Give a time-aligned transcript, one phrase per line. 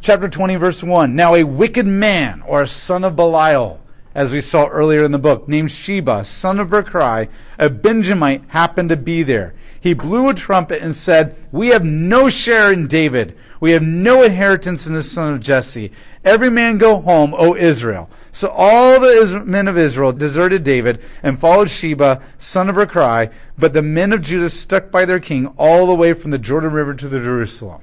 [0.00, 1.14] chapter 20, verse 1.
[1.14, 3.80] Now a wicked man, or a son of Belial,
[4.14, 7.28] as we saw earlier in the book, named Sheba, son of Berchai,
[7.58, 9.54] a Benjamite, happened to be there.
[9.78, 13.36] He blew a trumpet and said, We have no share in David.
[13.60, 15.92] We have no inheritance in the son of Jesse.
[16.24, 18.08] Every man go home, O Israel.
[18.32, 23.74] So all the men of Israel deserted David and followed Sheba, son of Berchai, but
[23.74, 26.94] the men of Judah stuck by their king all the way from the Jordan River
[26.94, 27.82] to the Jerusalem.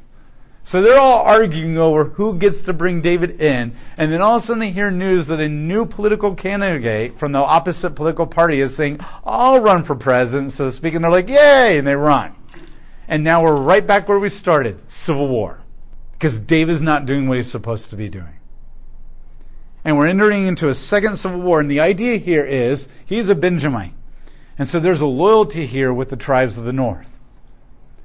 [0.67, 4.43] So they're all arguing over who gets to bring David in, and then all of
[4.43, 8.59] a sudden they hear news that a new political candidate from the opposite political party
[8.59, 11.95] is saying, I'll run for president, so to speak, and they're like, yay, and they
[11.95, 12.35] run.
[13.07, 15.61] And now we're right back where we started, civil war.
[16.11, 18.37] Because David's not doing what he's supposed to be doing.
[19.85, 23.35] And we're entering into a second civil war, and the idea here is he's a
[23.35, 23.93] Benjamite.
[24.57, 27.17] And so there's a loyalty here with the tribes of the north.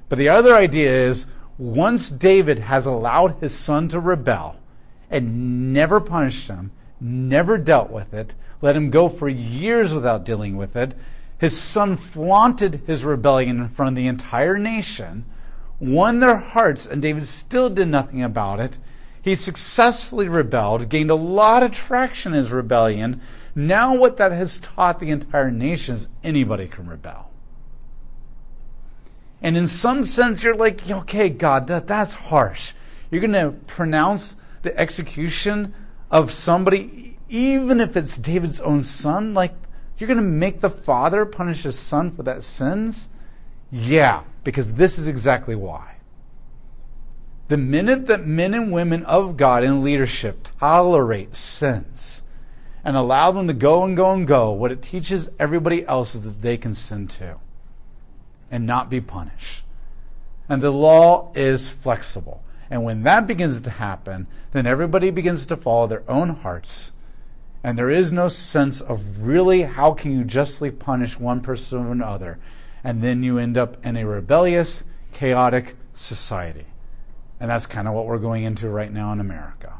[0.07, 4.55] But the other idea is once David has allowed his son to rebel
[5.09, 10.57] and never punished him, never dealt with it, let him go for years without dealing
[10.57, 10.95] with it,
[11.37, 15.25] his son flaunted his rebellion in front of the entire nation,
[15.79, 18.79] won their hearts, and David still did nothing about it.
[19.21, 23.21] He successfully rebelled, gained a lot of traction in his rebellion.
[23.55, 27.29] Now, what that has taught the entire nation is anybody can rebel.
[29.43, 32.73] And in some sense, you're like, okay, God, that, that's harsh.
[33.11, 35.73] You're going to pronounce the execution
[36.09, 39.33] of somebody, even if it's David's own son?
[39.33, 39.53] Like,
[39.97, 43.09] you're going to make the father punish his son for that sins?
[43.69, 45.97] Yeah, because this is exactly why.
[47.49, 52.23] The minute that men and women of God in leadership tolerate sins
[52.85, 56.21] and allow them to go and go and go, what it teaches everybody else is
[56.21, 57.39] that they can sin too
[58.53, 59.63] and not be punished.
[60.47, 62.43] And the law is flexible.
[62.69, 66.93] And when that begins to happen, then everybody begins to follow their own hearts.
[67.63, 71.91] And there is no sense of really how can you justly punish one person or
[71.91, 72.37] another.
[72.83, 76.67] And then you end up in a rebellious, chaotic society.
[77.39, 79.79] And that's kind of what we're going into right now in America.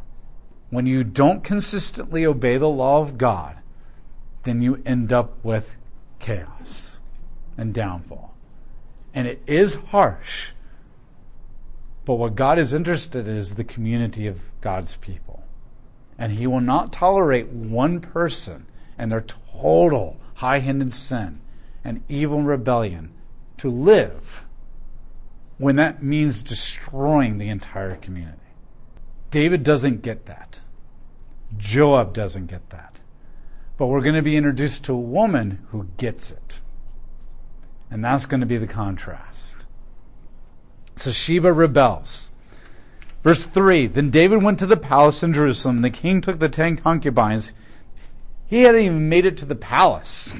[0.72, 3.58] When you don't consistently obey the law of God,
[4.46, 5.78] then you end up with
[6.18, 7.00] chaos
[7.56, 8.33] and downfall
[9.14, 10.52] and it is harsh.
[12.06, 15.44] But what God is interested in is the community of God's people.
[16.18, 18.66] And He will not tolerate one person
[18.98, 21.42] and their total high handed sin
[21.84, 23.14] and evil rebellion
[23.58, 24.46] to live
[25.58, 28.38] when that means destroying the entire community.
[29.30, 30.60] David doesn't get that.
[31.58, 33.02] Joab doesn't get that.
[33.78, 36.60] But we're going to be introduced to a woman who gets it.
[37.94, 39.68] And that's going to be the contrast.
[40.96, 42.32] So Sheba rebels.
[43.22, 46.50] Verse 3 Then David went to the palace in Jerusalem, and the king took the
[46.50, 47.54] ten concubines.
[48.48, 50.34] He hadn't even made it to the palace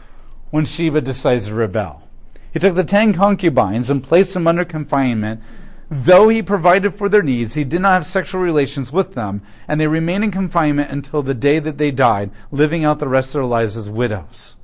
[0.50, 2.08] when Sheba decides to rebel.
[2.54, 5.42] He took the ten concubines and placed them under confinement.
[5.90, 9.78] Though he provided for their needs, he did not have sexual relations with them, and
[9.78, 13.40] they remained in confinement until the day that they died, living out the rest of
[13.40, 14.56] their lives as widows.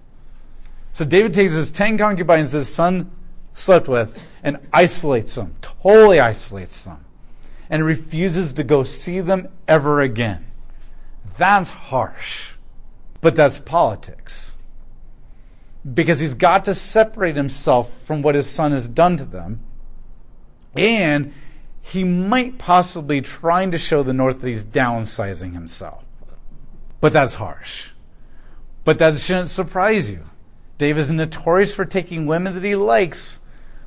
[0.93, 3.11] So David takes his 10 concubines his son
[3.53, 7.05] slept with and isolates them, totally isolates them,
[7.69, 10.47] and refuses to go see them ever again.
[11.37, 12.55] That's harsh.
[13.21, 14.55] But that's politics.
[15.95, 19.61] Because he's got to separate himself from what his son has done to them.
[20.75, 21.33] And
[21.81, 26.05] he might possibly trying to show the North that he's downsizing himself.
[27.01, 27.91] But that's harsh.
[28.85, 30.30] But that shouldn't surprise you.
[30.81, 33.41] David is notorious for taking women that he likes,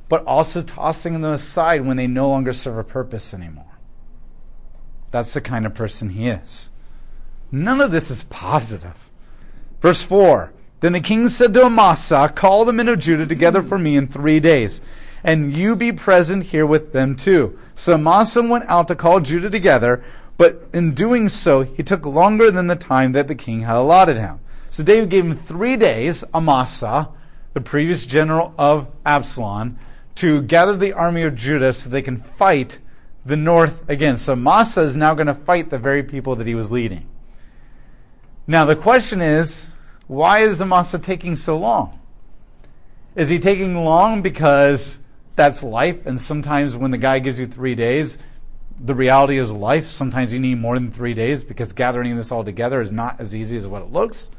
[0.08, 3.80] but also tossing them aside when they no longer serve a purpose anymore.
[5.10, 6.70] That's the kind of person he is.
[7.50, 9.10] None of this is positive.
[9.80, 13.76] Verse 4 Then the king said to Amasa, Call the men of Judah together for
[13.76, 14.80] me in three days,
[15.24, 17.58] and you be present here with them too.
[17.74, 20.04] So Amasa went out to call Judah together,
[20.36, 24.16] but in doing so, he took longer than the time that the king had allotted
[24.16, 24.38] him.
[24.74, 27.08] So David gave him three days, Amasa,
[27.52, 29.78] the previous general of Absalom,
[30.16, 32.80] to gather the army of Judah so they can fight
[33.24, 34.16] the north again.
[34.16, 37.06] So Amasa is now going to fight the very people that he was leading.
[38.48, 42.00] Now the question is, why is Amasa taking so long?
[43.14, 44.98] Is he taking long because
[45.36, 48.18] that's life, and sometimes when the guy gives you three days,
[48.80, 49.88] the reality is life.
[49.88, 53.36] Sometimes you need more than three days because gathering this all together is not as
[53.36, 54.32] easy as what it looks.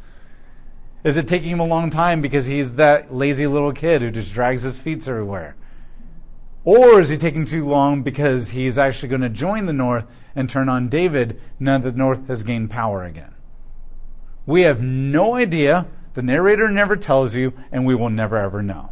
[1.05, 4.33] Is it taking him a long time because he's that lazy little kid who just
[4.33, 5.55] drags his feet everywhere?
[6.63, 10.05] Or is he taking too long because he's actually going to join the north
[10.35, 13.35] and turn on David now that the north has gained power again?
[14.47, 15.85] We have no idea.
[16.15, 18.89] The narrator never tells you, and we will never ever know.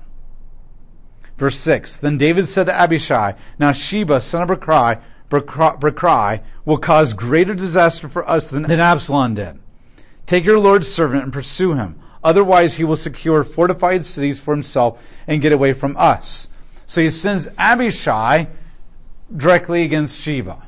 [1.36, 5.01] Verse 6 Then David said to Abishai, Now Sheba, son of Bechrai,
[5.31, 9.57] Bechrai will cause greater disaster for us than, than Absalom did.
[10.27, 12.00] Take your Lord's servant and pursue him.
[12.24, 16.50] Otherwise, he will secure fortified cities for himself and get away from us.
[16.86, 18.48] So he sends Abishai
[19.36, 20.64] directly against Sheba.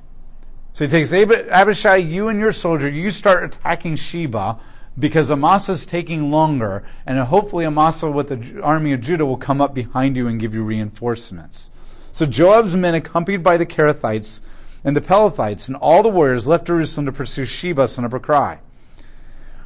[0.73, 4.59] So he takes Abishai, you and your soldier, you start attacking Sheba
[4.97, 9.61] because Amasa is taking longer, and hopefully Amasa with the army of Judah will come
[9.61, 11.69] up behind you and give you reinforcements.
[12.11, 14.39] So Joab's men, accompanied by the Kerethites
[14.83, 18.59] and the Pelethites and all the warriors, left Jerusalem to pursue Sheba, son of Bechrai.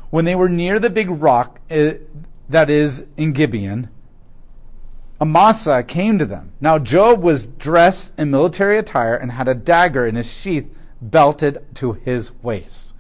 [0.10, 1.94] When they were near the big rock uh,
[2.50, 3.90] that is in Gibeon,
[5.22, 6.54] Amasa came to them.
[6.62, 11.64] Now Joab was dressed in military attire and had a dagger in his sheath belted
[11.76, 12.94] to his waist.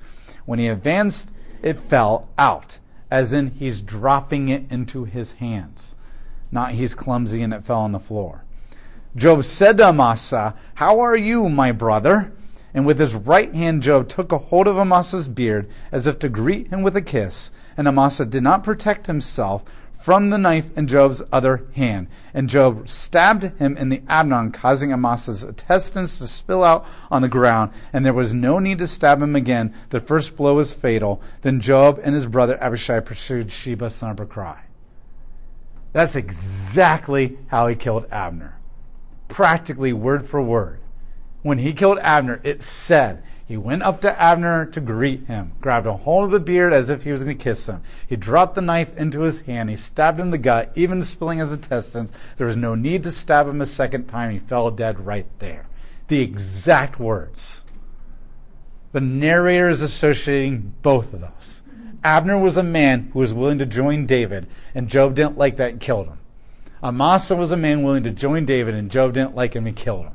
[0.45, 2.79] When he advanced, it fell out,
[3.09, 5.97] as in he's dropping it into his hands,
[6.51, 8.43] not he's clumsy and it fell on the floor.
[9.15, 12.31] Joab said to Amasa, How are you, my brother?
[12.73, 16.29] And with his right hand, Joab took a hold of Amasa's beard as if to
[16.29, 17.51] greet him with a kiss.
[17.75, 19.63] And Amasa did not protect himself
[19.93, 22.07] from the knife in Joab's other hand.
[22.33, 27.27] And Joab stabbed him in the abdomen, causing Amasa's intestines to spill out on the
[27.27, 27.71] ground.
[27.91, 29.73] And there was no need to stab him again.
[29.89, 31.21] The first blow was fatal.
[31.41, 34.59] Then Joab and his brother Abishai pursued Sheba, son of Bechrai.
[35.91, 38.57] That's exactly how he killed Abner.
[39.27, 40.79] Practically word for word
[41.41, 45.87] when he killed Abner, it said he went up to Abner to greet him, grabbed
[45.87, 47.81] a hold of the beard as if he was going to kiss him.
[48.05, 49.71] He dropped the knife into his hand.
[49.71, 52.13] He stabbed him in the gut, even spilling his intestines.
[52.37, 54.31] There was no need to stab him a second time.
[54.31, 55.65] He fell dead right there.
[56.09, 57.65] The exact words.
[58.91, 61.63] The narrator is associating both of those.
[62.03, 65.71] Abner was a man who was willing to join David, and Joab didn't like that
[65.71, 66.19] and killed him.
[66.83, 70.05] Amasa was a man willing to join David, and Joab didn't like him and killed
[70.05, 70.13] him.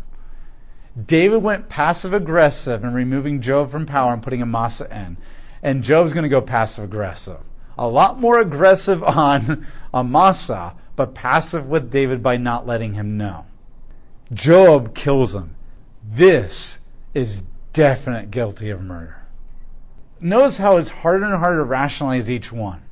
[1.02, 5.16] David went passive aggressive in removing Joab from power and putting Amasa in.
[5.62, 7.40] And Joab's going to go passive aggressive.
[7.76, 13.46] A lot more aggressive on Amasa, but passive with David by not letting him know.
[14.32, 15.56] Joab kills him.
[16.02, 16.80] This
[17.12, 17.42] is
[17.72, 19.26] definite guilty of murder.
[20.20, 22.82] Notice how it's harder and harder to rationalize each one.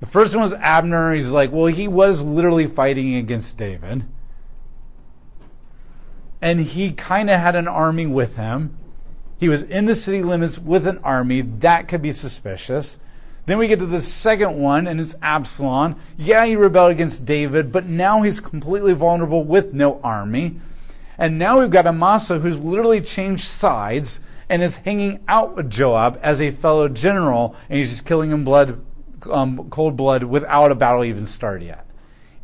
[0.00, 1.14] The first one was Abner.
[1.14, 4.04] He's like, well, he was literally fighting against David
[6.42, 8.76] and he kind of had an army with him.
[9.38, 11.40] He was in the city limits with an army.
[11.40, 12.98] That could be suspicious.
[13.46, 15.96] Then we get to the second one, and it's Absalom.
[16.16, 20.60] Yeah, he rebelled against David, but now he's completely vulnerable with no army.
[21.16, 26.18] And now we've got Amasa who's literally changed sides and is hanging out with Joab
[26.22, 28.84] as a fellow general, and he's just killing him blood,
[29.30, 31.86] um, cold blood without a battle even started yet.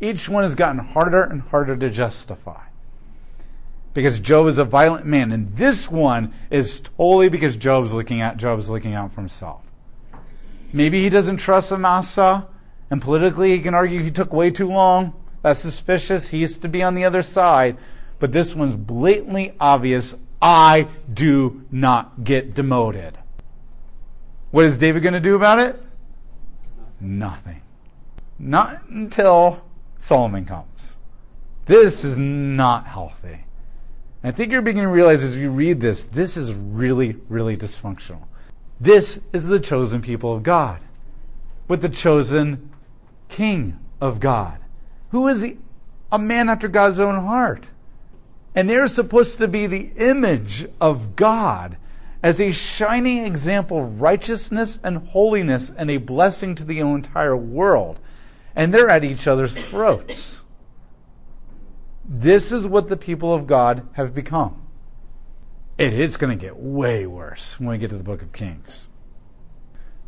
[0.00, 2.68] Each one has gotten harder and harder to justify
[3.99, 5.33] because Joab is a violent man.
[5.33, 9.62] And this one is totally because Joab's looking at Joab's looking out for himself.
[10.73, 12.47] Maybe he doesn't trust Amasa,
[12.91, 15.15] and politically he can argue he took way too long.
[15.43, 16.29] That's suspicious.
[16.29, 17.77] He used to be on the other side.
[18.21, 20.15] But this one's blatantly obvious.
[20.41, 23.19] I do not get demoted.
[24.52, 25.83] What is David going to do about it?
[27.00, 27.62] Nothing.
[28.38, 29.64] Not until
[29.99, 30.99] Solomon comes.
[31.67, 33.40] This is not healthy.
[34.23, 38.23] I think you're beginning to realize as you read this, this is really, really dysfunctional.
[38.81, 40.81] This is the chosen people of God,
[41.69, 42.71] with the chosen
[43.29, 44.59] king of God,
[45.11, 45.47] who is
[46.11, 47.71] a man after God's own heart.
[48.55, 51.77] And they're supposed to be the image of God
[52.21, 58.01] as a shining example of righteousness and holiness and a blessing to the entire world.
[58.57, 60.45] And they're at each other's throats.
[62.09, 64.62] This is what the people of God have become.
[65.77, 68.88] It is going to get way worse when we get to the book of Kings.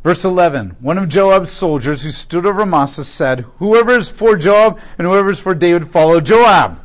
[0.03, 4.79] Verse 11 One of Joab's soldiers who stood over Amasa said, Whoever is for Joab
[4.97, 6.81] and whoever is for David, follow Joab.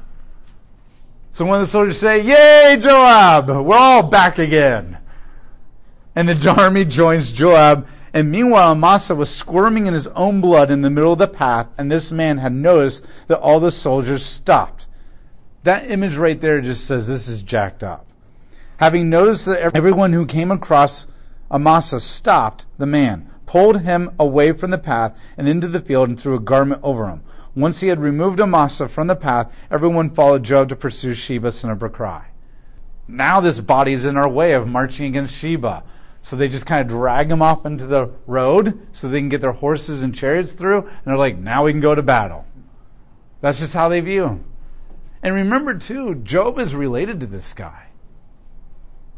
[1.31, 3.49] So one of the soldiers say, Yay, Joab!
[3.49, 4.99] We're all back again.
[6.15, 7.89] And the army joins Joab.
[8.13, 11.69] And meanwhile, Amasa was squirming in his own blood in the middle of the path,
[11.77, 14.86] and this man had noticed that all the soldiers stopped.
[15.67, 18.07] That image right there just says this is jacked up.
[18.77, 21.09] Having noticed that everyone who came across
[21.51, 26.21] Amasa stopped the man, pulled him away from the path and into the field and
[26.21, 27.25] threw a garment over him.
[27.57, 31.73] Once he had removed Amasa from the path, everyone followed Joab to pursue Sheba, son
[31.73, 32.27] of Bechrai.
[33.09, 35.83] Now this body is in our way of marching against Sheba.
[36.21, 39.41] So they just kind of drag him off into the road so they can get
[39.41, 40.83] their horses and chariots through.
[40.83, 42.45] And they're like, now we can go to battle.
[43.41, 44.45] That's just how they view him.
[45.23, 47.87] And remember, too, Joab is related to this guy.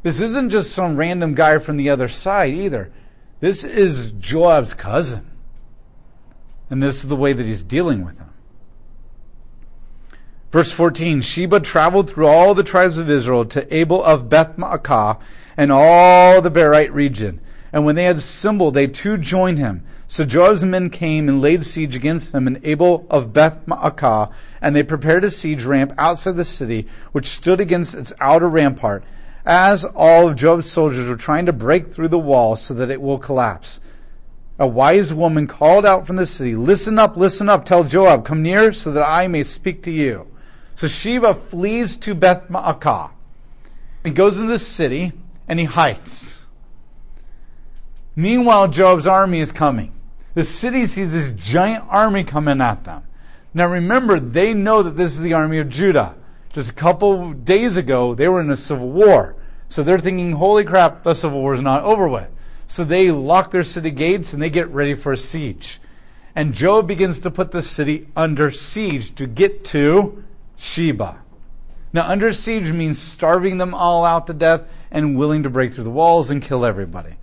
[0.02, 2.93] This isn't just some random guy from the other side either.
[3.40, 5.31] This is Joab's cousin.
[6.71, 8.31] And this is the way that he's dealing with him.
[10.50, 15.21] Verse 14 Sheba traveled through all the tribes of Israel to Abel of Beth Maacah
[15.57, 17.40] and all the Berite region.
[17.72, 19.84] And when they had assembled, they too joined him.
[20.06, 24.32] So Joab's men came and laid siege against him in Abel of Beth Maacah,
[24.62, 29.04] and they prepared a siege ramp outside the city, which stood against its outer rampart,
[29.44, 33.02] as all of Joab's soldiers were trying to break through the wall so that it
[33.02, 33.80] will collapse.
[34.58, 38.42] A wise woman called out from the city, Listen up, listen up, tell Joab, come
[38.42, 40.26] near so that I may speak to you.
[40.75, 43.10] So Sheba flees to Beth Maacah.
[44.04, 45.12] He goes into the city
[45.46, 46.38] and he hides.
[48.18, 49.92] Meanwhile, Joab's army is coming.
[50.34, 53.04] The city sees this giant army coming at them.
[53.54, 56.16] Now remember, they know that this is the army of Judah.
[56.52, 59.37] Just a couple days ago, they were in a civil war.
[59.68, 62.26] So they're thinking, holy crap, the civil war is not over with.
[62.66, 65.80] So they lock their city gates and they get ready for a siege.
[66.34, 70.25] And Joab begins to put the city under siege to get to
[70.56, 71.20] Sheba.
[71.92, 75.84] Now, under siege means starving them all out to death and willing to break through
[75.84, 77.14] the walls and kill everybody.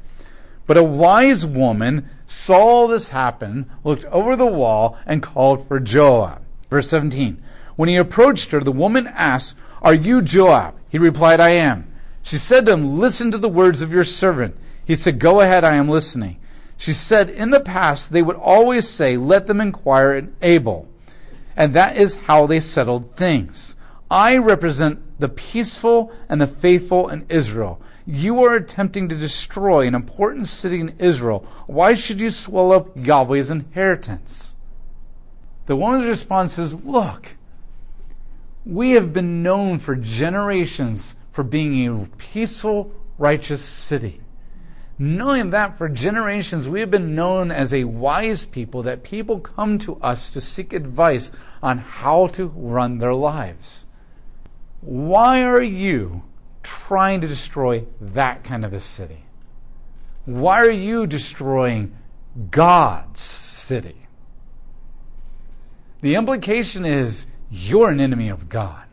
[0.68, 6.42] But a wise woman saw this happen, looked over the wall, and called for Joab.
[6.70, 7.42] Verse 17.
[7.76, 10.76] When he approached her, the woman asked, Are you Joab?
[10.90, 11.92] He replied, I am.
[12.24, 14.56] She said to him, Listen to the words of your servant.
[14.84, 16.38] He said, Go ahead, I am listening.
[16.78, 20.88] She said, In the past, they would always say, Let them inquire in Abel
[21.56, 23.76] and that is how they settled things.
[24.12, 27.82] I represent the peaceful and the faithful in Israel.
[28.08, 31.46] You are attempting to destroy an important city in Israel.
[31.68, 34.56] Why should you swallow up Yahweh's inheritance?
[35.66, 37.36] The woman's response is Look,
[38.66, 44.22] we have been known for generations for being a peaceful, righteous city
[44.98, 49.78] knowing that for generations we have been known as a wise people, that people come
[49.80, 51.32] to us to seek advice
[51.62, 53.86] on how to run their lives.
[54.82, 56.24] Why are you
[56.66, 59.26] trying to destroy that kind of a city?
[60.26, 61.96] Why are you destroying
[62.50, 64.08] God's city?
[66.02, 68.84] The implication is you're an enemy of God.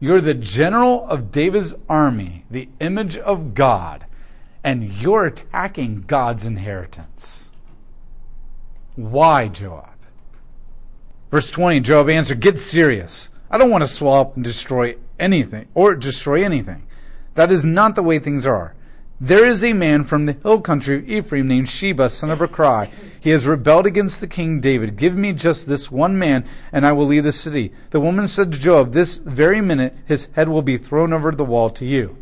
[0.00, 4.06] You're the general of David's army, the image of God,
[4.62, 7.50] and you're attacking God's inheritance.
[8.94, 9.96] Why, Joab?
[11.30, 13.30] Verse 20, Joab answered, Get serious.
[13.50, 16.86] I don't want to swallow up and destroy anything, or destroy anything.
[17.34, 18.74] That is not the way things are.
[19.20, 22.90] There is a man from the hill country of Ephraim named Sheba, son of Bechrai.
[23.20, 24.96] He has rebelled against the king David.
[24.96, 27.72] Give me just this one man, and I will leave the city.
[27.90, 31.44] The woman said to Joab, This very minute his head will be thrown over the
[31.44, 32.16] wall to you.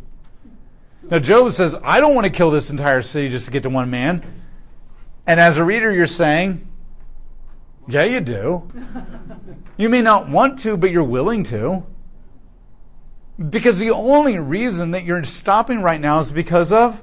[1.03, 3.71] Now, Joab says, I don't want to kill this entire city just to get to
[3.71, 4.23] one man.
[5.27, 6.67] And as a reader, you're saying,
[7.89, 8.71] Yeah, you do.
[9.77, 11.85] You may not want to, but you're willing to.
[13.39, 17.03] Because the only reason that you're stopping right now is because of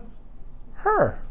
[0.78, 1.24] her.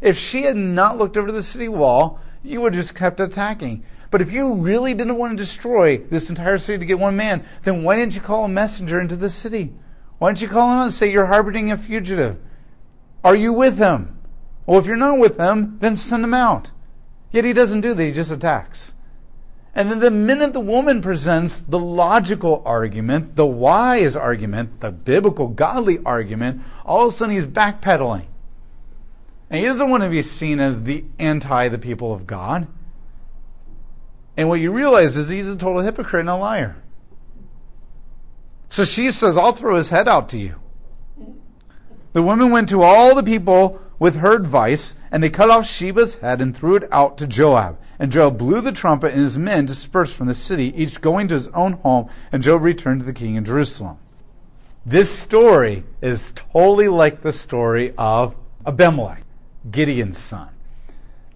[0.00, 3.84] If she had not looked over the city wall, you would have just kept attacking.
[4.10, 7.44] But if you really didn't want to destroy this entire city to get one man,
[7.62, 9.72] then why didn't you call a messenger into the city?
[10.18, 12.38] Why didn't you call him out and say you're harboring a fugitive?
[13.24, 14.18] Are you with him?
[14.66, 16.70] Well, if you're not with him, then send him out.
[17.30, 18.94] Yet he doesn't do that, he just attacks.
[19.74, 25.48] And then the minute the woman presents the logical argument, the wise argument, the biblical,
[25.48, 28.26] godly argument, all of a sudden he's backpedaling.
[29.48, 32.68] And he doesn't want to be seen as the anti the people of God.
[34.36, 36.76] And what you realize is he's a total hypocrite and a liar.
[38.68, 40.56] So she says, I'll throw his head out to you.
[42.14, 46.16] The woman went to all the people with her advice, and they cut off Sheba's
[46.16, 47.78] head and threw it out to Joab.
[48.00, 51.34] And Joab blew the trumpet, and his men dispersed from the city, each going to
[51.34, 53.98] his own home, and Joab returned to the king in Jerusalem.
[54.84, 58.34] This story is totally like the story of
[58.66, 59.22] Abimelech,
[59.70, 60.48] Gideon's son.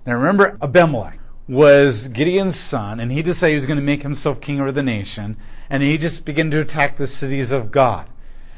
[0.05, 4.41] Now remember, Abimelech was Gideon's son, and he decided he was going to make himself
[4.41, 5.37] king over the nation,
[5.71, 8.09] and he just began to attack the cities of God.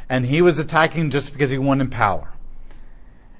[0.08, 2.32] And he was attacking just because he wanted power.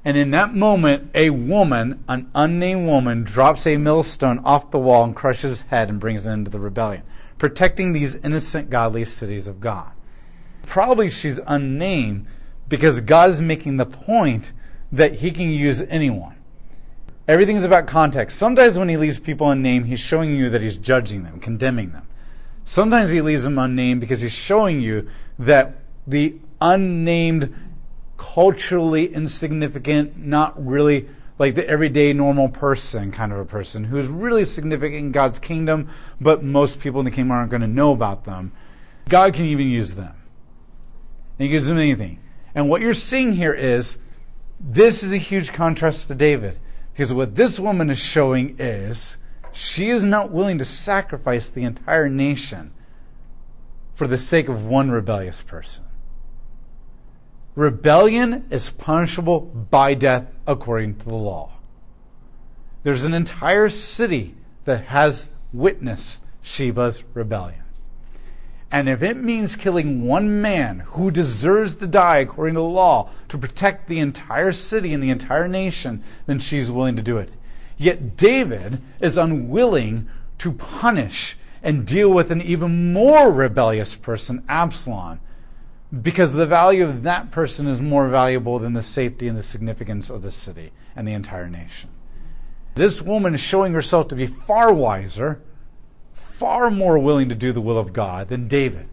[0.08, 5.04] And in that moment, a woman, an unnamed woman, drops a millstone off the wall
[5.04, 7.02] and crushes his head and brings it into the rebellion,
[7.36, 9.92] protecting these innocent, godly cities of God.
[10.64, 12.24] Probably she's unnamed
[12.70, 14.54] because God is making the point
[14.90, 16.36] that he can use anyone.
[17.28, 18.38] Everything's about context.
[18.38, 22.08] Sometimes when he leaves people unnamed, he's showing you that he's judging them, condemning them.
[22.64, 25.06] Sometimes he leaves them unnamed because he's showing you
[25.38, 25.74] that
[26.06, 27.54] the unnamed,
[28.18, 31.08] culturally insignificant, not really
[31.38, 35.88] like the everyday normal person kind of a person who's really significant in God's kingdom,
[36.20, 38.52] but most people in the kingdom aren't going to know about them.
[39.08, 40.14] God can even use them.
[41.38, 42.18] And he gives them anything.
[42.54, 43.98] And what you're seeing here is
[44.60, 46.58] this is a huge contrast to David.
[46.92, 49.18] Because what this woman is showing is
[49.52, 52.72] she is not willing to sacrifice the entire nation
[53.94, 55.84] for the sake of one rebellious person.
[57.58, 61.54] Rebellion is punishable by death according to the law.
[62.84, 67.64] There's an entire city that has witnessed Sheba's rebellion.
[68.70, 73.10] And if it means killing one man who deserves to die according to the law
[73.26, 77.34] to protect the entire city and the entire nation, then she's willing to do it.
[77.76, 85.18] Yet David is unwilling to punish and deal with an even more rebellious person, Absalom,
[86.02, 90.10] because the value of that person is more valuable than the safety and the significance
[90.10, 91.90] of the city and the entire nation.
[92.74, 95.40] This woman is showing herself to be far wiser,
[96.12, 98.88] far more willing to do the will of God than David.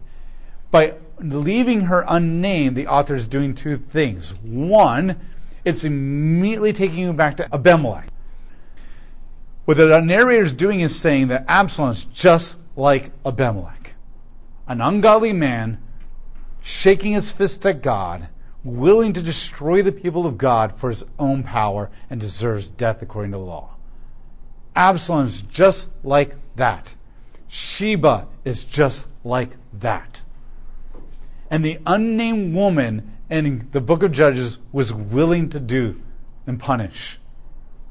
[0.70, 4.34] By leaving her unnamed, the author is doing two things.
[4.42, 5.20] One,
[5.64, 8.08] it's immediately taking you back to Abimelech.
[9.66, 13.94] What the narrator is doing is saying that Absalom is just like Abimelech,
[14.66, 15.78] an ungodly man
[16.66, 18.28] shaking his fist at God,
[18.64, 23.30] willing to destroy the people of God for his own power, and deserves death according
[23.30, 23.76] to the law.
[24.74, 26.96] Absalom is just like that.
[27.46, 30.22] Sheba is just like that.
[31.52, 36.02] And the unnamed woman in the book of Judges was willing to do
[36.48, 37.20] and punish,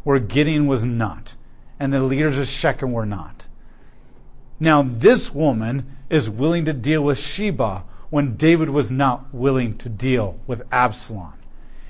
[0.03, 1.37] where Gideon was not
[1.79, 3.47] and the leaders of Shechem were not.
[4.59, 9.89] Now, this woman is willing to deal with Sheba when David was not willing to
[9.89, 11.33] deal with Absalom.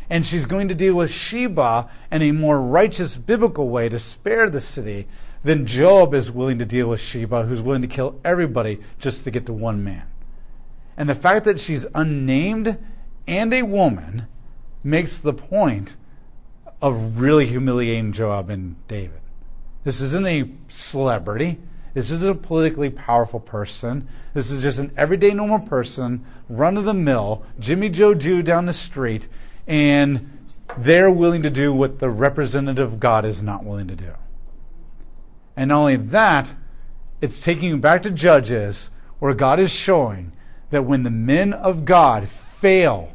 [0.10, 4.50] And she's going to deal with Sheba in a more righteous biblical way to spare
[4.50, 5.08] the city
[5.44, 9.32] than Joab is willing to deal with Sheba, who's willing to kill everybody just to
[9.32, 10.04] get to one man.
[10.98, 12.78] And the fact that she's unnamed
[13.28, 14.28] and a woman
[14.84, 15.96] makes the point
[16.82, 19.22] of really humiliating Joab and David.
[19.84, 21.60] This isn't a celebrity.
[21.96, 24.08] This isn't a politically powerful person.
[24.34, 28.66] This is just an everyday normal person, run of the mill, Jimmy Joe Jew down
[28.66, 29.30] the street,
[29.66, 30.30] and
[30.78, 34.12] they're willing to do what the representative of God is not willing to do.
[35.56, 36.54] And not only that,
[37.22, 40.34] it's taking you back to Judges, where God is showing
[40.72, 43.14] that when the men of God fail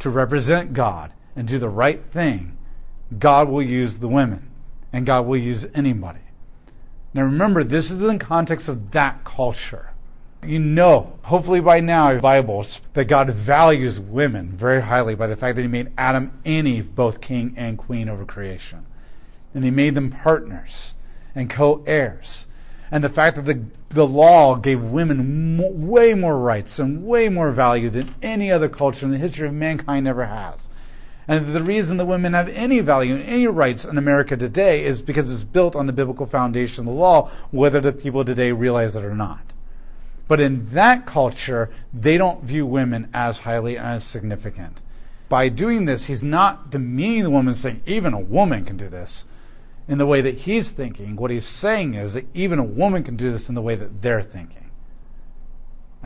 [0.00, 2.58] to represent God and do the right thing,
[3.16, 4.50] God will use the women
[4.92, 6.25] and God will use anybody.
[7.16, 9.92] Now remember, this is in the context of that culture.
[10.44, 15.56] You know, hopefully by now, Bibles, that God values women very highly by the fact
[15.56, 18.84] that He made Adam and Eve both king and queen over creation.
[19.54, 20.94] And He made them partners
[21.34, 22.48] and co heirs.
[22.90, 27.50] And the fact that the, the law gave women way more rights and way more
[27.50, 30.68] value than any other culture in the history of mankind ever has.
[31.28, 35.02] And the reason that women have any value and any rights in America today is
[35.02, 38.94] because it's built on the biblical foundation of the law, whether the people today realize
[38.94, 39.52] it or not.
[40.28, 44.80] But in that culture, they don't view women as highly and as significant.
[45.28, 49.26] By doing this, he's not demeaning the woman, saying even a woman can do this
[49.88, 51.16] in the way that he's thinking.
[51.16, 54.02] What he's saying is that even a woman can do this in the way that
[54.02, 54.65] they're thinking.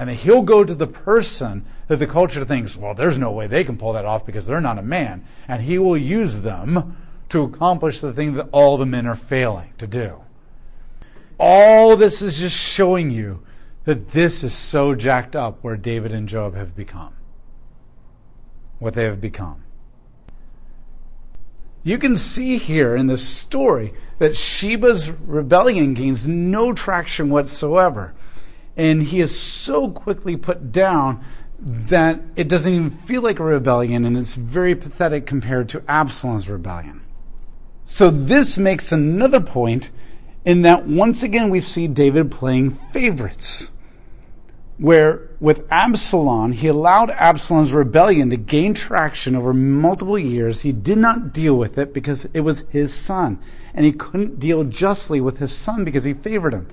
[0.01, 3.65] And he'll go to the person that the culture thinks, well, there's no way they
[3.65, 5.27] can pull that off because they're not a man.
[5.47, 6.97] And he will use them
[7.29, 10.23] to accomplish the thing that all the men are failing to do.
[11.39, 13.43] All this is just showing you
[13.85, 17.13] that this is so jacked up where David and Joab have become.
[18.79, 19.65] What they have become.
[21.83, 28.15] You can see here in this story that Sheba's rebellion gains no traction whatsoever
[28.77, 31.25] and he is so quickly put down
[31.59, 36.49] that it doesn't even feel like a rebellion, and it's very pathetic compared to Absalom's
[36.49, 37.03] rebellion.
[37.85, 39.91] So, this makes another point
[40.45, 43.71] in that once again we see David playing favorites.
[44.81, 50.63] where with Absalom, he allowed Absalom's rebellion to gain traction over multiple years.
[50.63, 53.39] He did not deal with it because it was his son.
[53.75, 56.67] And he couldn't deal justly with his son because he favored him.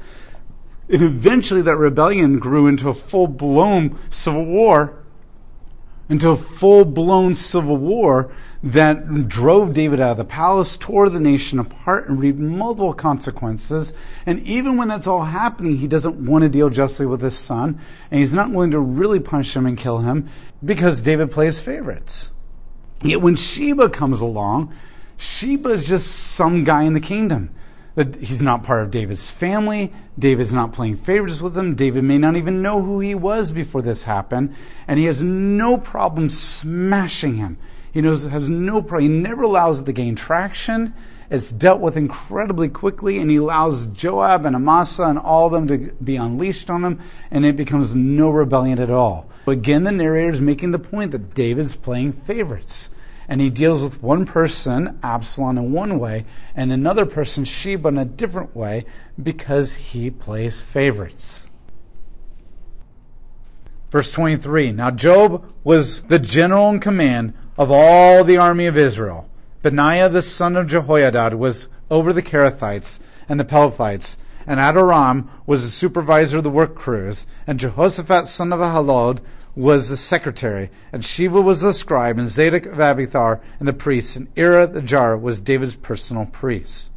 [0.90, 5.04] And eventually that rebellion grew into a full blown civil war,
[6.10, 8.32] into a full blown civil war
[8.64, 13.94] that drove David out of the palace, tore the nation apart, and reaped multiple consequences.
[14.26, 17.80] And even when that's all happening, he doesn't want to deal justly with his son,
[18.10, 20.30] and he's not willing to really punish him and kill him
[20.64, 22.32] because David plays favorites.
[23.04, 24.74] Yet when Sheba comes along,
[25.18, 27.52] Sheba is just some guy in the kingdom.
[27.98, 29.92] That he's not part of David's family.
[30.20, 31.74] David's not playing favorites with him.
[31.74, 34.54] David may not even know who he was before this happened,
[34.88, 37.58] and he has no problem smashing him.
[37.92, 39.12] He knows has no problem.
[39.12, 40.94] He never allows it to gain traction.
[41.32, 45.68] It's dealt with incredibly quickly, and he allows Joab and Amasa and all of them
[45.68, 47.00] to be unleashed on him,
[47.32, 49.28] and it becomes no rebellion at all.
[49.48, 52.92] Again, the narrator is making the point that David's playing favorites.
[53.28, 57.98] And he deals with one person, Absalom, in one way, and another person, Sheba, in
[57.98, 58.86] a different way,
[59.22, 61.48] because he plays favorites.
[63.90, 69.30] Verse 23 Now Joab was the general in command of all the army of Israel.
[69.62, 75.64] Benaiah the son of Jehoiada was over the Kerethites and the Pelethites, and Adoram was
[75.64, 79.20] the supervisor of the work crews, and Jehoshaphat son of Ahilud
[79.58, 84.16] was the secretary, and Sheva was the scribe, and Zadok of Abiathar and the priest,
[84.16, 86.92] and Ira the Jairite was David's personal priest.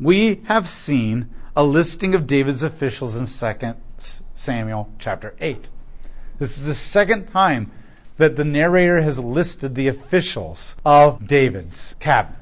[0.00, 3.74] We have seen a listing of David's officials in 2
[4.32, 5.68] Samuel chapter 8.
[6.38, 7.70] This is the second time
[8.16, 12.36] that the narrator has listed the officials of David's cabinet.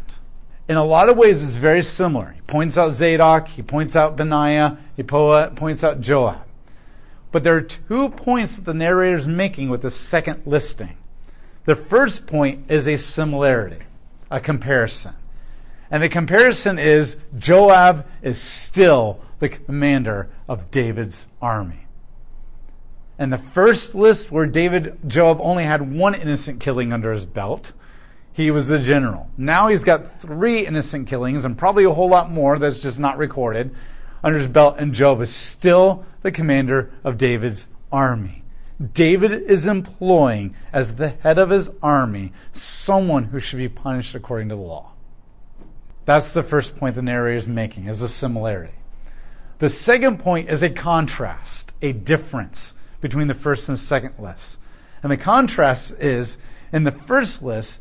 [0.68, 2.30] In a lot of ways, it's very similar.
[2.30, 6.45] He points out Zadok, he points out Benaiah, he points out Joab.
[7.36, 10.96] But there are two points that the narrator is making with the second listing.
[11.66, 13.84] The first point is a similarity,
[14.30, 15.12] a comparison.
[15.90, 21.86] And the comparison is Joab is still the commander of David's army.
[23.18, 27.74] And the first list where David Joab only had one innocent killing under his belt,
[28.32, 29.28] he was the general.
[29.36, 33.18] Now he's got three innocent killings and probably a whole lot more that's just not
[33.18, 33.76] recorded
[34.26, 38.42] under his belt, and Joab is still the commander of David's army.
[38.92, 44.48] David is employing as the head of his army someone who should be punished according
[44.48, 44.90] to the law.
[46.06, 48.74] That's the first point the narrator is making, is a similarity.
[49.58, 54.58] The second point is a contrast, a difference between the first and the second list.
[55.04, 56.36] And the contrast is
[56.72, 57.80] in the first list,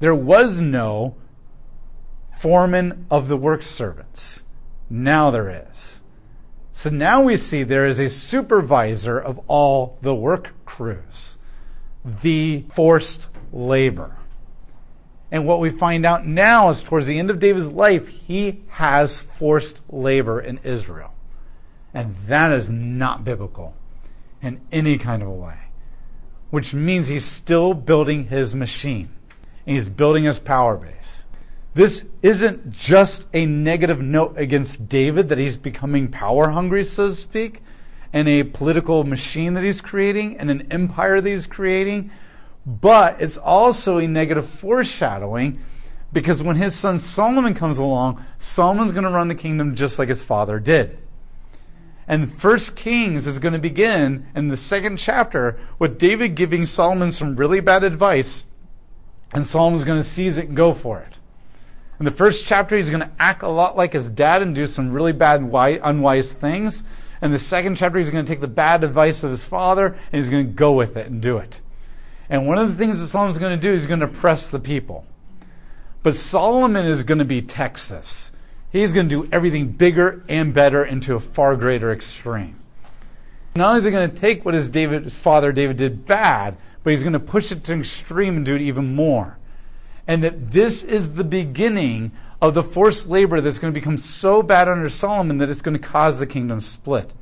[0.00, 1.14] there was no
[2.38, 4.44] foreman of the work servants.
[4.88, 6.02] Now there is.
[6.72, 11.38] So now we see there is a supervisor of all the work crews,
[12.04, 14.16] the forced labor.
[15.30, 19.20] And what we find out now is towards the end of David's life, he has
[19.20, 21.14] forced labor in Israel.
[21.92, 23.74] And that is not biblical
[24.42, 25.58] in any kind of a way,
[26.50, 29.08] which means he's still building his machine
[29.66, 31.15] and he's building his power base.
[31.76, 37.14] This isn't just a negative note against David that he's becoming power hungry, so to
[37.14, 37.60] speak,
[38.14, 42.10] and a political machine that he's creating and an empire that he's creating,
[42.64, 45.60] but it's also a negative foreshadowing
[46.14, 50.08] because when his son Solomon comes along, Solomon's going to run the kingdom just like
[50.08, 50.96] his father did.
[52.08, 57.12] And First Kings is going to begin in the second chapter with David giving Solomon
[57.12, 58.46] some really bad advice,
[59.34, 61.15] and Solomon's going to seize it and go for it.
[61.98, 64.66] In the first chapter, he's going to act a lot like his dad and do
[64.66, 66.84] some really bad, unwise things.
[67.22, 69.96] In the second chapter, he's going to take the bad advice of his father and
[70.12, 71.60] he's going to go with it and do it.
[72.28, 74.50] And one of the things that Solomon's going to do is he's going to oppress
[74.50, 75.06] the people.
[76.02, 78.30] But Solomon is going to be Texas.
[78.70, 82.60] He's going to do everything bigger and better into a far greater extreme.
[83.54, 86.58] Not only is he going to take what his, David, his father David did bad,
[86.82, 89.38] but he's going to push it to an extreme and do it even more.
[90.06, 94.42] And that this is the beginning of the forced labor that's going to become so
[94.42, 97.12] bad under Solomon that it's going to cause the kingdom split.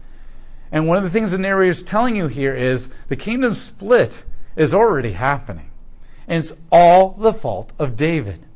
[0.72, 4.24] And one of the things the narrator is telling you here is the kingdom split
[4.56, 5.70] is already happening.
[6.26, 8.46] And it's all the fault of David.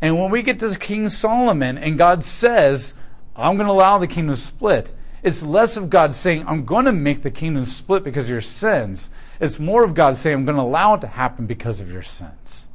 [0.00, 2.94] And when we get to King Solomon and God says,
[3.36, 4.92] I'm going to allow the kingdom split,
[5.24, 8.42] it's less of God saying, I'm going to make the kingdom split because of your
[8.42, 9.10] sins.
[9.40, 12.02] It's more of God saying, I'm going to allow it to happen because of your
[12.02, 12.68] sins.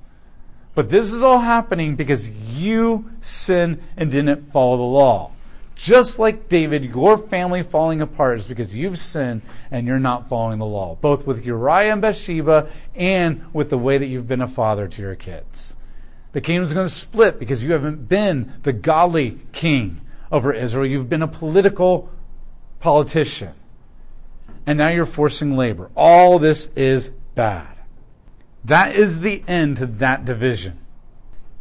[0.74, 5.32] But this is all happening because you sinned and didn't follow the law.
[5.76, 10.58] Just like David, your family falling apart is because you've sinned and you're not following
[10.58, 14.48] the law, both with Uriah and Bathsheba and with the way that you've been a
[14.48, 15.78] father to your kids.
[16.32, 20.86] The kingdom's going to split because you haven't been the godly king over Israel.
[20.88, 22.10] You've been a political
[22.80, 23.54] politician.
[24.66, 25.90] And now you're forcing labor.
[25.96, 27.68] All this is bad.
[28.64, 30.80] That is the end to that division.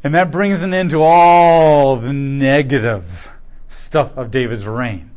[0.03, 3.31] And that brings an end to all the negative
[3.69, 5.11] stuff of David's reign.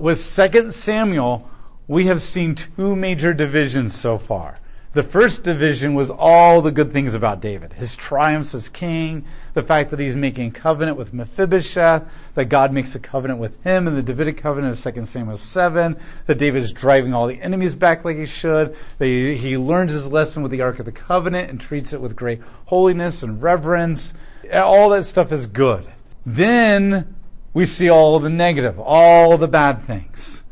[0.00, 1.48] With 2 Samuel,
[1.86, 4.58] we have seen two major divisions so far.
[4.94, 9.24] The first division was all the good things about David his triumphs as king,
[9.54, 13.88] the fact that he's making covenant with Mephibosheth, that God makes a covenant with him
[13.88, 17.74] in the Davidic covenant of 2 Samuel 7, that David is driving all the enemies
[17.74, 20.92] back like he should, that he, he learns his lesson with the Ark of the
[20.92, 24.12] Covenant and treats it with great holiness and reverence.
[24.52, 25.90] All that stuff is good.
[26.26, 27.14] Then
[27.54, 30.44] we see all the negative, all the bad things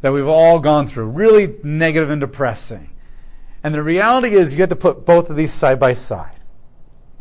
[0.00, 2.90] that we've all gone through, really negative and depressing.
[3.62, 6.36] And the reality is you have to put both of these side by side.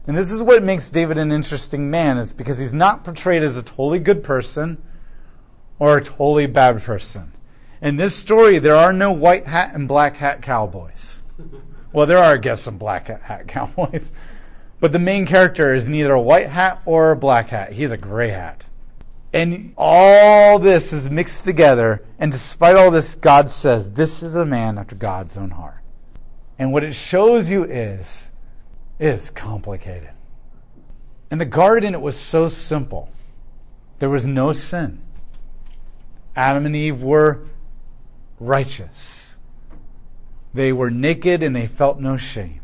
[0.07, 3.57] And this is what makes David an interesting man, is because he's not portrayed as
[3.57, 4.81] a totally good person
[5.77, 7.33] or a totally bad person.
[7.81, 11.23] In this story, there are no white hat and black hat cowboys.
[11.91, 14.11] Well, there are, I guess, some black hat cowboys.
[14.79, 17.73] But the main character is neither a white hat or a black hat.
[17.73, 18.65] He's a gray hat.
[19.33, 24.45] And all this is mixed together, and despite all this, God says, This is a
[24.45, 25.78] man after God's own heart.
[26.59, 28.33] And what it shows you is,
[28.99, 30.11] is complicated.
[31.31, 33.09] In the garden, it was so simple.
[33.99, 35.01] There was no sin.
[36.35, 37.45] Adam and Eve were
[38.39, 39.37] righteous.
[40.53, 42.61] They were naked and they felt no shame.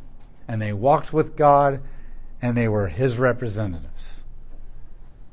[0.48, 1.82] And they walked with God
[2.42, 4.24] and they were his representatives.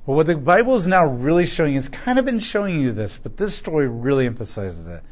[0.07, 3.16] But what the Bible is now really showing is kind of been showing you this,
[3.16, 5.03] but this story really emphasizes it.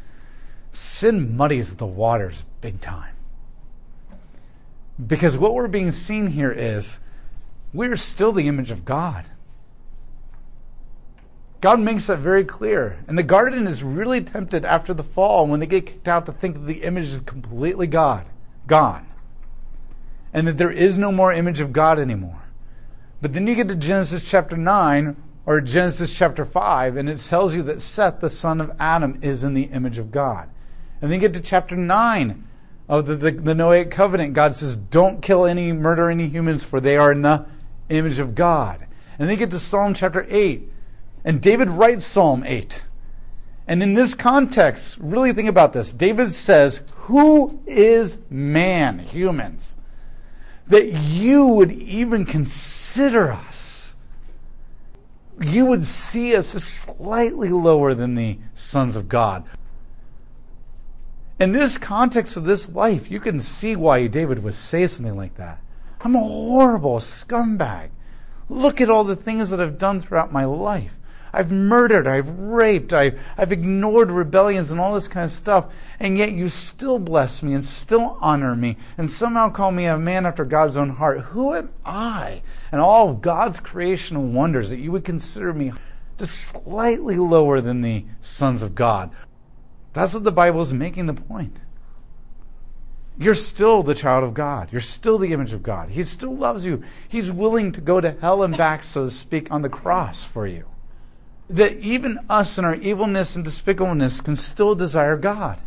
[0.72, 3.09] Sin muddies the waters big time.
[5.06, 7.00] Because what we're being seen here is
[7.72, 9.26] we're still the image of God.
[11.60, 12.98] God makes that very clear.
[13.06, 16.32] And the garden is really tempted after the fall when they get kicked out to
[16.32, 18.26] think that the image is completely God,
[18.66, 19.06] gone.
[20.32, 22.42] And that there is no more image of God anymore.
[23.20, 27.54] But then you get to Genesis chapter 9 or Genesis chapter 5, and it tells
[27.54, 30.48] you that Seth, the son of Adam, is in the image of God.
[31.02, 32.46] And then you get to chapter 9
[32.90, 34.34] of the, the, the Noahic covenant.
[34.34, 37.46] God says, Don't kill any, murder any humans, for they are in the
[37.88, 38.86] image of God.
[39.18, 40.68] And then you get to Psalm chapter 8.
[41.24, 42.82] And David writes Psalm 8.
[43.66, 45.92] And in this context, really think about this.
[45.92, 49.78] David says, Who is man, humans?
[50.70, 53.94] that you would even consider us.
[55.40, 59.44] You would see us as slightly lower than the sons of God.
[61.40, 65.36] In this context of this life, you can see why David would say something like
[65.36, 65.58] that.
[66.02, 67.88] I'm a horrible scumbag.
[68.50, 70.98] Look at all the things that I've done throughout my life.
[71.32, 76.18] I've murdered, I've raped, I've, I've ignored rebellions and all this kind of stuff, and
[76.18, 80.26] yet you still bless me and still honor me and somehow call me a man
[80.26, 81.20] after God's own heart.
[81.20, 85.72] Who am I and all of God's creation and wonders that you would consider me
[86.18, 89.10] just slightly lower than the sons of God?
[89.92, 91.60] That's what the Bible is making the point.
[93.18, 94.70] You're still the child of God.
[94.72, 95.90] You're still the image of God.
[95.90, 96.82] He still loves you.
[97.08, 100.46] He's willing to go to hell and back, so to speak, on the cross for
[100.46, 100.64] you
[101.50, 105.60] that even us in our evilness and despicableness can still desire God.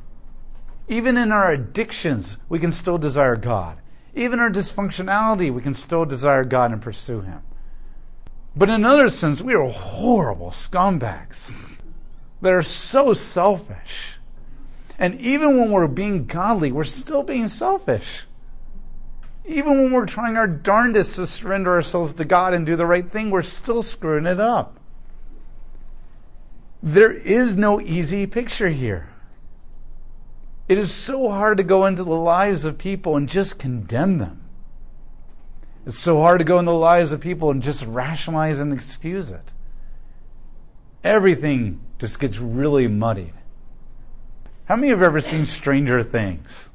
[0.88, 3.80] Even in our addictions, we can still desire God.
[4.16, 7.42] Even our dysfunctionality, we can still desire God and pursue Him.
[8.56, 11.54] But in another sense, we are horrible scumbags
[12.44, 14.20] that are so selfish.
[15.00, 18.26] And even when we're being godly, we're still being selfish.
[19.46, 23.10] Even when we're trying our darndest to surrender ourselves to God and do the right
[23.10, 24.78] thing, we're still screwing it up.
[26.82, 29.08] There is no easy picture here.
[30.68, 34.42] It is so hard to go into the lives of people and just condemn them.
[35.86, 39.32] It's so hard to go into the lives of people and just rationalize and excuse
[39.32, 39.54] it.
[41.06, 43.32] Everything just gets really muddied.
[44.66, 46.70] How many of you have ever seen Stranger Things?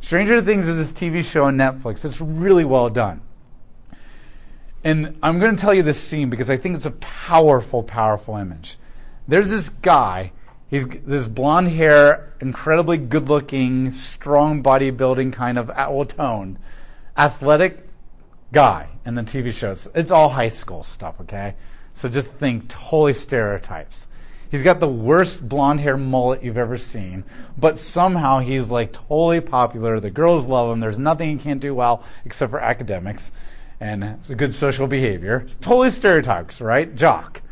[0.00, 2.06] Stranger Things is this TV show on Netflix.
[2.06, 3.20] It's really well done.
[4.82, 8.36] And I'm going to tell you this scene because I think it's a powerful, powerful
[8.36, 8.78] image.
[9.28, 10.32] There's this guy.
[10.68, 16.58] He's this blonde hair, incredibly good looking, strong bodybuilding kind of uh, well toned,
[17.14, 17.86] athletic
[18.52, 19.86] guy in the TV shows.
[19.94, 21.56] It's all high school stuff, okay?
[21.92, 24.08] So just think totally stereotypes.
[24.50, 27.24] He's got the worst blonde hair mullet you've ever seen,
[27.58, 29.98] but somehow he's like totally popular.
[30.00, 30.80] The girls love him.
[30.80, 33.32] There's nothing he can't do well except for academics
[33.80, 35.42] and it's good social behavior.
[35.44, 36.94] It's totally stereotypes, right?
[36.94, 37.42] Jock.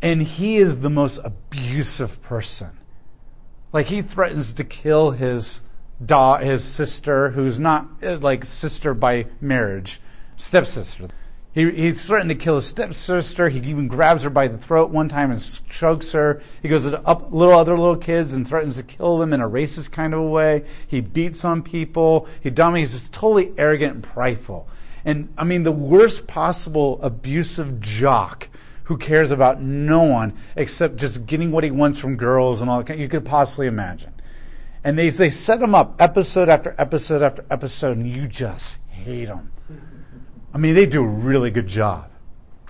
[0.00, 2.70] And he is the most abusive person.
[3.72, 5.62] Like he threatens to kill his
[6.04, 10.00] da- his sister, who's not uh, like sister by marriage,
[10.36, 11.08] stepsister.
[11.54, 13.50] He, he's threatened to kill his stepsister.
[13.50, 16.42] He even grabs her by the throat one time and chokes her.
[16.62, 19.48] He goes to up little other little kids and threatens to kill them in a
[19.48, 20.64] racist kind of a way.
[20.86, 22.26] He beats on people.
[22.40, 22.92] He dominates.
[22.92, 24.66] He's just totally arrogant and prideful.
[25.04, 28.48] And I mean, the worst possible abusive jock
[28.84, 32.78] who cares about no one except just getting what he wants from girls and all
[32.78, 34.12] that kind you could possibly imagine.
[34.84, 39.28] And they, they set him up episode after episode after episode, and you just hate
[39.28, 39.51] him.
[40.54, 42.10] I mean, they do a really good job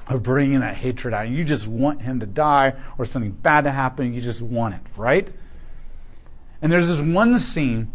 [0.06, 1.28] of bringing that hatred out.
[1.28, 4.12] You just want him to die or something bad to happen.
[4.12, 5.30] You just want it, right?
[6.60, 7.90] And there's this one scene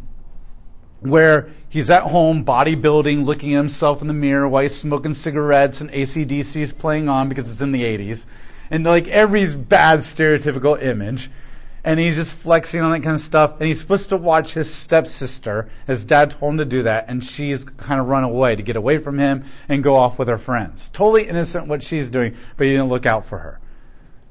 [1.00, 5.80] where he's at home bodybuilding, looking at himself in the mirror while he's smoking cigarettes
[5.80, 8.26] and ACDC is playing on because it's in the 80s.
[8.69, 11.30] And like every bad stereotypical image.
[11.88, 13.62] And he's just flexing on that kind of stuff.
[13.62, 15.69] And he's supposed to watch his stepsister.
[15.88, 17.06] His dad told him to do that.
[17.08, 20.28] And she's kind of run away to get away from him and go off with
[20.28, 20.89] her friends.
[20.89, 23.62] Totally innocent what she's doing, but he didn't look out for her.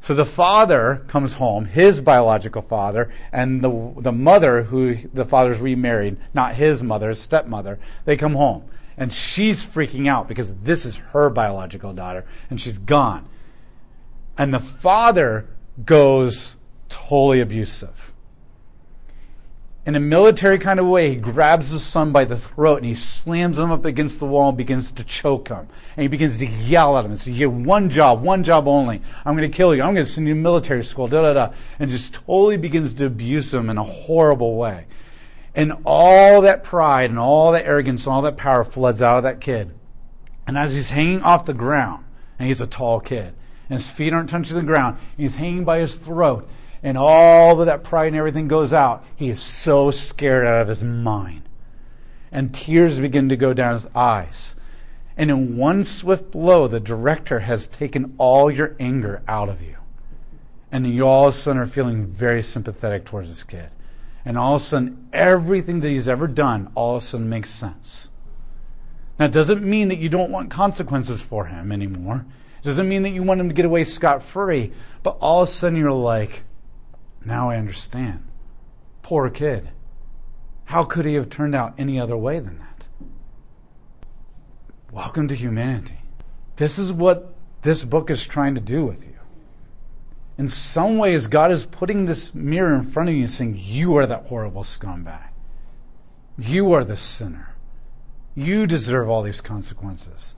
[0.03, 5.59] So the father comes home, his biological father, and the, the mother, who the father's
[5.59, 8.65] remarried, not his mother, his stepmother, they come home.
[8.99, 13.27] And she's freaking out because this is her biological daughter, and she's gone.
[14.37, 15.49] And the father
[15.87, 16.56] goes
[16.89, 18.13] totally abusive
[19.87, 22.95] in a military kind of way, he grabs his son by the throat and he
[22.95, 25.69] slams him up against the wall and begins to choke him.
[25.97, 28.67] And he begins to yell at him and say, You have one job, one job
[28.67, 29.01] only.
[29.25, 29.83] I'm going to kill you.
[29.83, 31.55] I'm going to send you to military school, da da da.
[31.79, 34.87] And just totally begins to abuse him in a horrible way.
[35.55, 39.23] And all that pride and all that arrogance and all that power floods out of
[39.23, 39.73] that kid.
[40.49, 42.05] And as he's hanging off the ground,
[42.41, 43.35] and he's a tall kid,
[43.69, 46.49] and his feet aren't touching the ground, he's hanging by his throat
[46.87, 50.69] and all of that pride and everything goes out, he is so scared out of
[50.69, 51.43] his mind.
[52.31, 54.55] And tears begin to go down his eyes.
[55.17, 59.79] And in one swift blow, the director has taken all your anger out of you.
[60.71, 63.71] And you all of a sudden are feeling very sympathetic towards this kid.
[64.25, 67.51] And all of a sudden, everything that he's ever done all of a sudden makes
[67.51, 68.13] sense.
[69.19, 72.27] Now, it doesn't mean that you don't want consequences for him anymore.
[72.63, 74.73] It doesn't mean that you want him to get away scot free.
[75.03, 76.45] But all of a sudden, you're like,
[77.27, 78.23] now I understand.
[79.03, 79.71] Poor kid.
[80.67, 82.87] How could he have turned out any other way than that?
[84.93, 85.99] Welcome to humanity.
[86.57, 89.15] This is what this book is trying to do with you.
[90.39, 94.07] In some ways, God is putting this mirror in front of you saying, You are
[94.07, 95.29] that horrible scumbag.
[96.39, 97.55] You are the sinner.
[98.35, 100.37] You deserve all these consequences.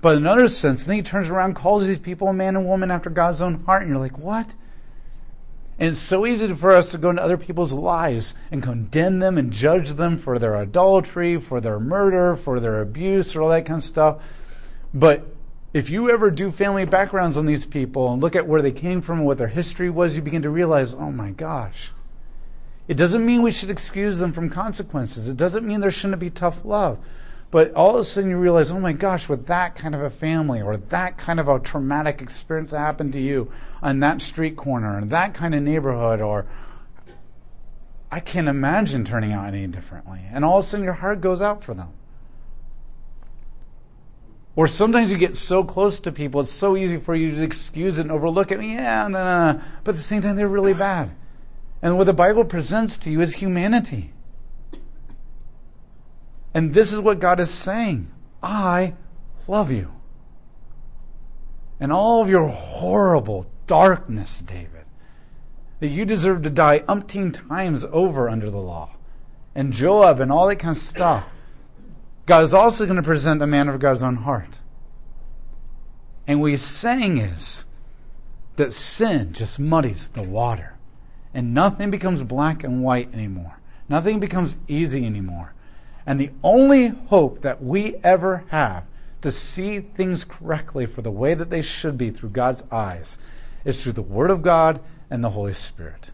[0.00, 2.90] But in another sense, then he turns around calls these people a man and woman
[2.90, 4.54] after God's own heart, and you're like, What?
[5.80, 9.38] And it's so easy for us to go into other people's lives and condemn them
[9.38, 13.64] and judge them for their adultery, for their murder, for their abuse, or all that
[13.64, 14.22] kind of stuff.
[14.92, 15.26] But
[15.72, 19.00] if you ever do family backgrounds on these people and look at where they came
[19.00, 21.92] from and what their history was, you begin to realize, oh my gosh.
[22.86, 25.28] It doesn't mean we should excuse them from consequences.
[25.28, 26.98] It doesn't mean there shouldn't be tough love.
[27.50, 30.10] But all of a sudden you realize, oh my gosh, with that kind of a
[30.10, 33.50] family or that kind of a traumatic experience that happened to you
[33.82, 36.46] on that street corner in that kind of neighborhood, or
[38.10, 40.20] I can't imagine turning out any differently.
[40.30, 41.88] And all of a sudden your heart goes out for them.
[44.54, 47.98] Or sometimes you get so close to people, it's so easy for you to excuse
[47.98, 48.62] it and overlook it.
[48.62, 49.62] Yeah, no, no, no.
[49.82, 51.10] But at the same time, they're really bad.
[51.82, 54.12] And what the Bible presents to you is humanity.
[56.52, 58.10] And this is what God is saying
[58.42, 58.94] I
[59.46, 59.92] love you.
[61.78, 64.84] And all of your horrible darkness, David,
[65.80, 68.96] that you deserve to die umpteen times over under the law,
[69.54, 71.32] and Joab and all that kind of stuff.
[72.26, 74.60] God is also going to present a man of God's own heart.
[76.26, 77.64] And what he's saying is
[78.56, 80.76] that sin just muddies the water,
[81.32, 83.58] and nothing becomes black and white anymore.
[83.88, 85.54] Nothing becomes easy anymore.
[86.10, 88.82] And the only hope that we ever have
[89.20, 93.16] to see things correctly for the way that they should be through God's eyes
[93.64, 96.10] is through the Word of God and the Holy Spirit.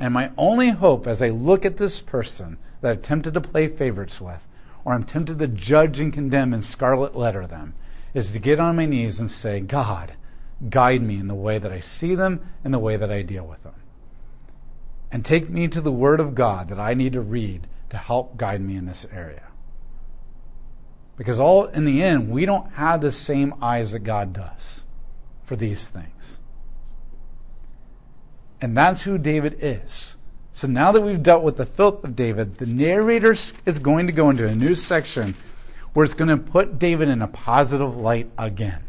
[0.00, 3.68] And my only hope as I look at this person that I'm tempted to play
[3.68, 4.44] favorites with,
[4.84, 7.74] or I'm tempted to judge and condemn and scarlet letter them,
[8.14, 10.14] is to get on my knees and say, God,
[10.70, 13.46] guide me in the way that I see them and the way that I deal
[13.46, 13.76] with them.
[15.12, 18.38] And take me to the Word of God that I need to read to help
[18.38, 19.42] guide me in this area.
[21.18, 24.86] Because all in the end, we don't have the same eyes that God does
[25.44, 26.40] for these things.
[28.62, 30.16] And that's who David is.
[30.52, 34.12] So now that we've dealt with the filth of David, the narrator is going to
[34.12, 35.34] go into a new section
[35.92, 38.84] where it's going to put David in a positive light again.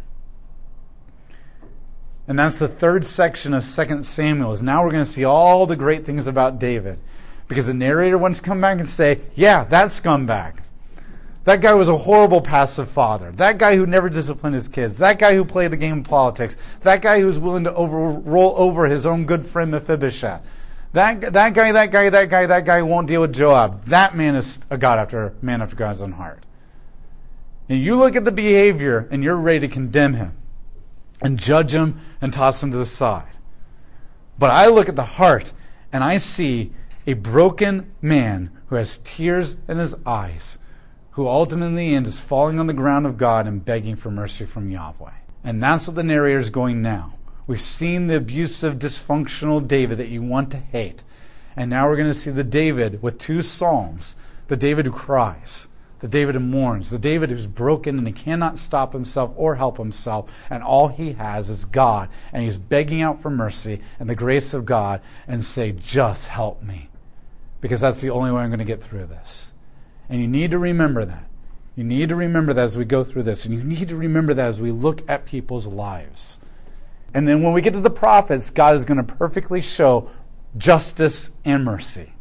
[2.26, 4.54] And that's the third section of 2 Samuel.
[4.54, 7.00] Is now we're going to see all the great things about David.
[7.54, 10.58] Because the narrator wants to come back and say, yeah, that scumbag.
[11.44, 13.32] That guy was a horrible passive father.
[13.34, 14.96] That guy who never disciplined his kids.
[14.96, 16.58] That guy who played the game of politics.
[16.82, 20.42] That guy who was willing to over, roll over his own good friend Mephibosheth.
[20.94, 23.86] That, that guy, that guy, that guy, that guy won't deal with Joab.
[23.86, 26.44] That man is a God after man after God's own heart.
[27.70, 30.36] And you look at the behavior and you're ready to condemn him
[31.22, 33.30] and judge him and toss him to the side.
[34.40, 35.54] But I look at the heart
[35.92, 36.72] and I see
[37.06, 40.60] a broken man who has tears in his eyes
[41.14, 44.10] who ultimately in the end is falling on the ground of God and begging for
[44.10, 45.12] mercy from Yahweh.
[45.44, 47.14] And that's what the narrator is going now.
[47.46, 51.04] We've seen the abusive, dysfunctional David that you want to hate.
[51.56, 54.16] And now we're going to see the David with two Psalms
[54.48, 58.58] the David who cries, the David who mourns, the David who's broken and he cannot
[58.58, 62.10] stop himself or help himself, and all he has is God.
[62.32, 66.62] And he's begging out for mercy and the grace of God and say, Just help
[66.64, 66.90] me.
[67.64, 69.54] Because that's the only way I'm going to get through this.
[70.10, 71.30] And you need to remember that.
[71.78, 73.46] You need to remember that as we go through this.
[73.46, 76.40] And you need to remember that as we look at people's lives.
[77.14, 80.12] And then when we get to the prophets, God is going to perfectly show
[80.58, 82.12] justice and mercy,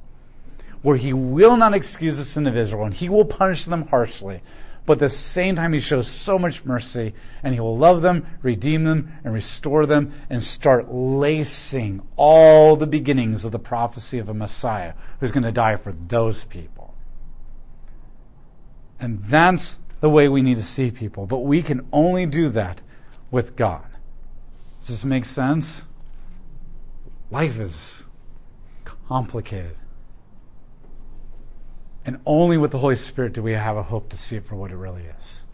[0.82, 4.42] where He will not excuse the sin of Israel and He will punish them harshly.
[4.84, 8.26] But at the same time, He shows so much mercy and He will love them,
[8.42, 14.28] redeem them, and restore them and start lacing all the beginnings of the prophecy of
[14.28, 16.94] a Messiah who's going to die for those people.
[18.98, 21.26] And that's the way we need to see people.
[21.26, 22.82] But we can only do that
[23.30, 23.86] with God.
[24.80, 25.86] Does this make sense?
[27.30, 28.08] Life is
[28.84, 29.76] complicated.
[32.04, 34.56] And only with the Holy Spirit do we have a hope to see it for
[34.56, 35.46] what it really is.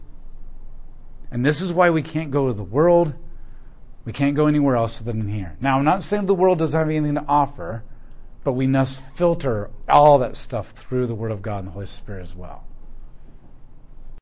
[1.31, 3.13] And this is why we can't go to the world.
[4.05, 5.55] We can't go anywhere else than here.
[5.61, 7.83] Now, I'm not saying the world doesn't have anything to offer,
[8.43, 11.85] but we must filter all that stuff through the Word of God and the Holy
[11.85, 12.63] Spirit as well.